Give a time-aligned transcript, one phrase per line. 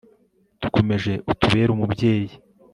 [0.61, 2.31] dukomeje, utubere umubyeyi